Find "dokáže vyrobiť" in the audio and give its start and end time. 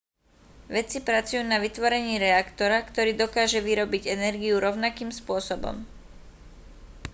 3.23-4.03